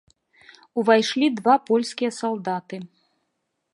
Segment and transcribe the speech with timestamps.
[0.81, 2.77] Увайшлі два польскія салдаты.